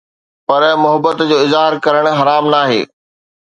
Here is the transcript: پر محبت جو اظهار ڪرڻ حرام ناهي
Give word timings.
پر 0.47 0.61
محبت 0.83 1.17
جو 1.29 1.37
اظهار 1.45 1.71
ڪرڻ 1.85 2.05
حرام 2.19 2.43
ناهي 2.55 2.81